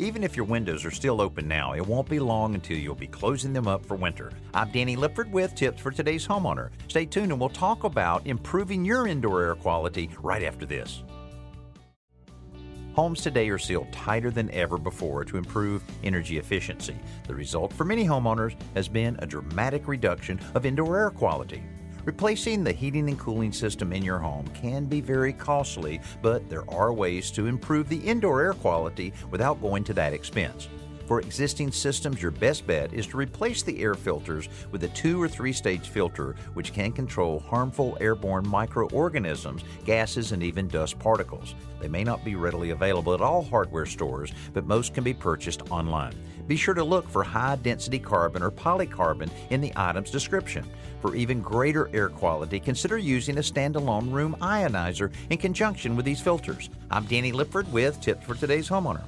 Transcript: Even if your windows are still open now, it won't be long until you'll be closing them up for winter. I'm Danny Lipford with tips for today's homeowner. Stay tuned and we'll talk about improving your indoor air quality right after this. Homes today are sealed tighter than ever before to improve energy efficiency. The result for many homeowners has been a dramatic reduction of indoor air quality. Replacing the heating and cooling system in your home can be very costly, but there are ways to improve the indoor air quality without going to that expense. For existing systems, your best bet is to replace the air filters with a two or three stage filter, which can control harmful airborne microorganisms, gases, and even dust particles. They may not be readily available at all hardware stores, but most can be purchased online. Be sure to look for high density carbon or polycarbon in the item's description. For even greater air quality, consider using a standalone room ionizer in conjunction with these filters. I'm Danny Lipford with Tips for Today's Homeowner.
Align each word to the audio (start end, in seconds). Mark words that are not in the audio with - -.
Even 0.00 0.22
if 0.22 0.36
your 0.36 0.46
windows 0.46 0.84
are 0.84 0.92
still 0.92 1.20
open 1.20 1.48
now, 1.48 1.72
it 1.72 1.84
won't 1.84 2.08
be 2.08 2.20
long 2.20 2.54
until 2.54 2.78
you'll 2.78 2.94
be 2.94 3.08
closing 3.08 3.52
them 3.52 3.66
up 3.66 3.84
for 3.84 3.96
winter. 3.96 4.30
I'm 4.54 4.70
Danny 4.70 4.94
Lipford 4.94 5.28
with 5.32 5.56
tips 5.56 5.82
for 5.82 5.90
today's 5.90 6.24
homeowner. 6.24 6.70
Stay 6.86 7.04
tuned 7.04 7.32
and 7.32 7.40
we'll 7.40 7.48
talk 7.48 7.82
about 7.82 8.24
improving 8.24 8.84
your 8.84 9.08
indoor 9.08 9.42
air 9.42 9.54
quality 9.56 10.08
right 10.22 10.44
after 10.44 10.64
this. 10.64 11.02
Homes 12.92 13.22
today 13.22 13.48
are 13.48 13.58
sealed 13.58 13.92
tighter 13.92 14.30
than 14.30 14.52
ever 14.52 14.78
before 14.78 15.24
to 15.24 15.36
improve 15.36 15.82
energy 16.04 16.38
efficiency. 16.38 16.96
The 17.26 17.34
result 17.34 17.72
for 17.72 17.84
many 17.84 18.04
homeowners 18.04 18.54
has 18.74 18.86
been 18.86 19.16
a 19.18 19.26
dramatic 19.26 19.88
reduction 19.88 20.38
of 20.54 20.64
indoor 20.64 20.96
air 20.96 21.10
quality. 21.10 21.64
Replacing 22.08 22.64
the 22.64 22.72
heating 22.72 23.06
and 23.10 23.18
cooling 23.18 23.52
system 23.52 23.92
in 23.92 24.02
your 24.02 24.18
home 24.18 24.48
can 24.54 24.86
be 24.86 25.02
very 25.02 25.30
costly, 25.30 26.00
but 26.22 26.48
there 26.48 26.64
are 26.70 26.90
ways 26.90 27.30
to 27.32 27.44
improve 27.44 27.86
the 27.86 27.98
indoor 27.98 28.40
air 28.40 28.54
quality 28.54 29.12
without 29.30 29.60
going 29.60 29.84
to 29.84 29.92
that 29.92 30.14
expense. 30.14 30.70
For 31.06 31.20
existing 31.20 31.70
systems, 31.70 32.22
your 32.22 32.30
best 32.30 32.66
bet 32.66 32.94
is 32.94 33.06
to 33.08 33.18
replace 33.18 33.62
the 33.62 33.78
air 33.82 33.92
filters 33.92 34.48
with 34.72 34.84
a 34.84 34.88
two 34.88 35.20
or 35.20 35.28
three 35.28 35.52
stage 35.52 35.88
filter, 35.88 36.34
which 36.54 36.72
can 36.72 36.92
control 36.92 37.40
harmful 37.40 37.98
airborne 38.00 38.48
microorganisms, 38.48 39.62
gases, 39.84 40.32
and 40.32 40.42
even 40.42 40.66
dust 40.66 40.98
particles. 40.98 41.54
They 41.78 41.88
may 41.88 42.04
not 42.04 42.24
be 42.24 42.36
readily 42.36 42.70
available 42.70 43.12
at 43.12 43.20
all 43.20 43.42
hardware 43.42 43.84
stores, 43.84 44.32
but 44.54 44.66
most 44.66 44.94
can 44.94 45.04
be 45.04 45.12
purchased 45.12 45.70
online. 45.70 46.14
Be 46.48 46.56
sure 46.56 46.74
to 46.74 46.82
look 46.82 47.08
for 47.08 47.22
high 47.22 47.56
density 47.56 47.98
carbon 47.98 48.42
or 48.42 48.50
polycarbon 48.50 49.30
in 49.50 49.60
the 49.60 49.72
item's 49.76 50.10
description. 50.10 50.64
For 51.00 51.14
even 51.14 51.42
greater 51.42 51.90
air 51.94 52.08
quality, 52.08 52.58
consider 52.58 52.98
using 52.98 53.36
a 53.36 53.42
standalone 53.42 54.10
room 54.10 54.34
ionizer 54.40 55.12
in 55.30 55.38
conjunction 55.38 55.94
with 55.94 56.06
these 56.06 56.20
filters. 56.20 56.70
I'm 56.90 57.04
Danny 57.04 57.32
Lipford 57.32 57.70
with 57.70 58.00
Tips 58.00 58.24
for 58.24 58.34
Today's 58.34 58.68
Homeowner. 58.68 59.04